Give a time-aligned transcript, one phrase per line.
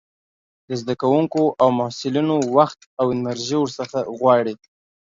[0.67, 4.55] د زده کوونکو او محصلينو وخت او انرژي ورڅخه غواړي.